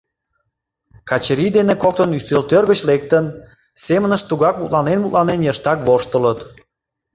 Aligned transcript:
Качырий 1.09 1.51
дене 1.57 1.73
коктын 1.83 2.09
ӱстелтӧр 2.17 2.63
гыч 2.71 2.79
лектын, 2.89 3.25
семынышт 3.85 4.25
тугак 4.29 4.55
мутланен-мутланен 4.59 5.39
йыштак 5.45 5.79
воштылыт. 5.87 6.39